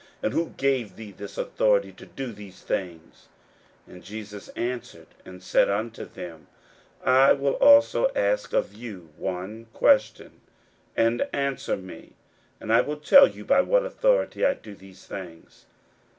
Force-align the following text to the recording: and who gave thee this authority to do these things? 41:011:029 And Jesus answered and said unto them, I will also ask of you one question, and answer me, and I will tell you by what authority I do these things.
and 0.23 0.33
who 0.33 0.49
gave 0.57 0.95
thee 0.95 1.11
this 1.11 1.37
authority 1.37 1.91
to 1.91 2.07
do 2.07 2.31
these 2.31 2.63
things? 2.63 3.27
41:011:029 3.85 3.93
And 3.93 4.03
Jesus 4.03 4.47
answered 4.55 5.07
and 5.25 5.43
said 5.43 5.69
unto 5.69 6.05
them, 6.05 6.47
I 7.05 7.33
will 7.33 7.53
also 7.57 8.09
ask 8.15 8.51
of 8.51 8.73
you 8.73 9.09
one 9.15 9.67
question, 9.73 10.41
and 10.97 11.27
answer 11.31 11.77
me, 11.77 12.13
and 12.59 12.73
I 12.73 12.81
will 12.81 12.97
tell 12.97 13.27
you 13.27 13.45
by 13.45 13.61
what 13.61 13.85
authority 13.85 14.43
I 14.43 14.55
do 14.55 14.73
these 14.73 15.05
things. 15.05 15.67